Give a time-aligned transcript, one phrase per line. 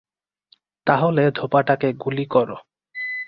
[0.87, 2.57] তাহলে ধোপাটাকে গুলি করো!